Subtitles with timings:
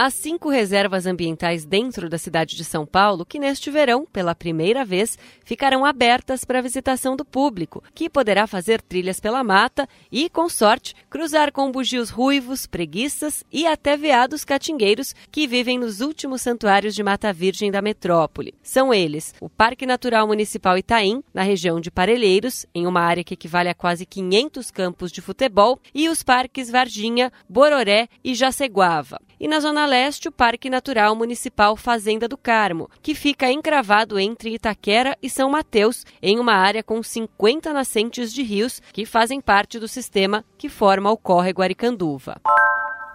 [0.00, 4.84] Há cinco reservas ambientais dentro da cidade de São Paulo que, neste verão, pela primeira
[4.84, 10.48] vez, ficarão abertas para visitação do público, que poderá fazer trilhas pela mata e, com
[10.48, 16.94] sorte, cruzar com bugios ruivos, preguiças e até veados catingueiros que vivem nos últimos santuários
[16.94, 18.54] de Mata Virgem da metrópole.
[18.62, 23.34] São eles o Parque Natural Municipal Itaim, na região de Parelheiros, em uma área que
[23.34, 29.18] equivale a quase 500 campos de futebol, e os parques Varginha, Bororé e Jaceguava.
[29.40, 34.54] E na Zona Leste, o Parque Natural Municipal Fazenda do Carmo, que fica encravado entre
[34.54, 39.78] Itaquera e São Mateus, em uma área com 50 nascentes de rios que fazem parte
[39.78, 42.40] do sistema que forma o córrego Aricanduva.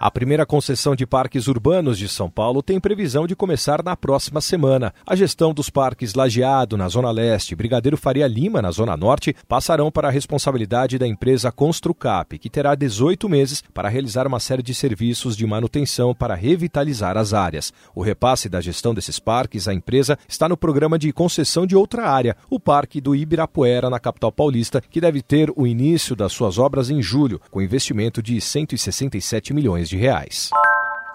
[0.06, 4.42] A primeira concessão de parques urbanos de São Paulo tem previsão de começar na próxima
[4.42, 4.94] semana.
[5.08, 9.34] A gestão dos parques Lajeado, na Zona Leste, e Brigadeiro Faria Lima, na Zona Norte,
[9.48, 14.62] passarão para a responsabilidade da empresa Construcap, que terá 18 meses para realizar uma série
[14.62, 17.72] de serviços de manutenção para revitalizar as áreas.
[17.96, 22.10] O repasse da gestão desses parques à empresa está no programa de concessão de outra
[22.10, 26.58] área, o Parque do Ibirapuera, na capital paulista, que deve ter o início das suas
[26.58, 30.50] obras em julho, com investimento de 167 milhões de de reais.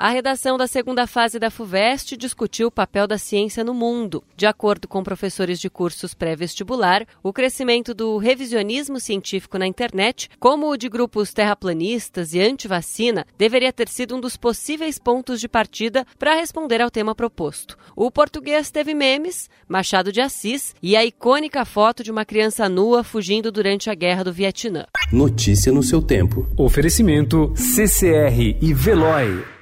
[0.00, 4.22] A redação da segunda fase da FUVEST discutiu o papel da ciência no mundo.
[4.36, 10.70] De acordo com professores de cursos pré-vestibular, o crescimento do revisionismo científico na internet, como
[10.70, 16.06] o de grupos terraplanistas e anti-vacina, deveria ter sido um dos possíveis pontos de partida
[16.16, 17.76] para responder ao tema proposto.
[17.96, 23.02] O português teve memes, Machado de Assis e a icônica foto de uma criança nua
[23.02, 24.86] fugindo durante a guerra do Vietnã.
[25.12, 26.46] Notícia no seu tempo.
[26.56, 29.57] Oferecimento CCR e Veloy.